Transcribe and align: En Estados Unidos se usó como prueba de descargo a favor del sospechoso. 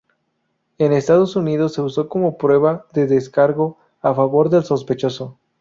En 0.79 0.93
Estados 0.93 1.35
Unidos 1.35 1.73
se 1.75 1.81
usó 1.83 2.09
como 2.09 2.39
prueba 2.39 2.87
de 2.91 3.05
descargo 3.05 3.77
a 4.01 4.15
favor 4.15 4.49
del 4.49 4.63
sospechoso. 4.63 5.37